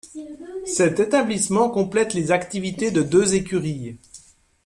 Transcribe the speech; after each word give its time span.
Cet 0.65 0.99
établissement 0.99 1.69
complète 1.69 2.15
les 2.15 2.31
activités 2.31 2.89
de 2.89 3.03
deux 3.03 3.35
écuries. 3.35 3.99